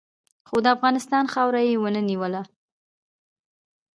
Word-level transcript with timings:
خو 0.47 0.55
د 0.65 0.67
افغانستان 0.75 1.25
خاوره 1.33 1.61
یې 1.67 1.75
و 1.79 1.85
نه 1.95 2.01
نیوله. 2.09 2.41